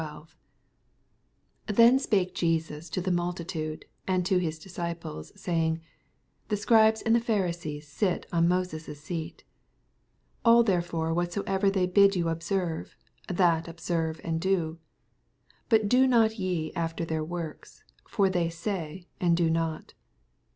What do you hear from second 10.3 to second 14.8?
8 All therefore whatsoever they bid von observe, that observe and do;